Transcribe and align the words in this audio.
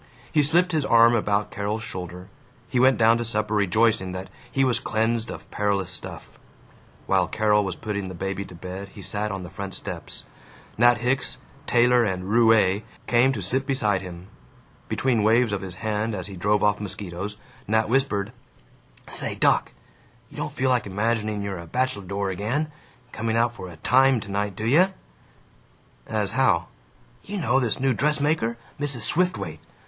He 0.31 0.41
slipped 0.41 0.71
his 0.71 0.83
arm 0.83 1.13
about 1.13 1.51
Carol's 1.51 1.83
shoulder; 1.83 2.27
he 2.67 2.79
went 2.79 2.97
down 2.97 3.19
to 3.19 3.23
supper 3.23 3.53
rejoicing 3.53 4.13
that 4.13 4.31
he 4.51 4.63
was 4.63 4.79
cleansed 4.79 5.29
of 5.29 5.47
perilous 5.51 5.91
stuff. 5.91 6.39
While 7.05 7.27
Carol 7.27 7.63
was 7.63 7.75
putting 7.75 8.07
the 8.07 8.15
baby 8.15 8.43
to 8.45 8.55
bed 8.55 8.89
he 8.95 9.03
sat 9.03 9.31
on 9.31 9.43
the 9.43 9.49
front 9.51 9.75
steps. 9.75 10.25
Nat 10.75 10.97
Hicks, 11.01 11.37
tailor 11.67 12.03
and 12.03 12.23
roue, 12.27 12.81
came 13.05 13.31
to 13.33 13.43
sit 13.43 13.67
beside 13.67 14.01
him. 14.01 14.29
Between 14.89 15.21
waves 15.21 15.51
of 15.51 15.61
his 15.61 15.75
hand 15.75 16.15
as 16.15 16.25
he 16.25 16.35
drove 16.35 16.63
off 16.63 16.79
mosquitos, 16.79 17.35
Nat 17.67 17.87
whispered, 17.87 18.31
"Say, 19.05 19.35
doc, 19.35 19.71
you 20.31 20.37
don't 20.37 20.51
feel 20.51 20.71
like 20.71 20.87
imagining 20.87 21.43
you're 21.43 21.59
a 21.59 21.67
bacheldore 21.67 22.31
again, 22.31 22.71
and 23.03 23.11
coming 23.11 23.37
out 23.37 23.53
for 23.53 23.69
a 23.69 23.77
Time 23.77 24.19
tonight, 24.19 24.55
do 24.55 24.65
you?" 24.65 24.87
"As 26.07 26.31
how?" 26.31 26.69
"You 27.21 27.37
know 27.37 27.59
this 27.59 27.79
new 27.79 27.93
dressmaker, 27.93 28.57
Mrs. 28.79 29.01
Swiftwaite? 29.01 29.59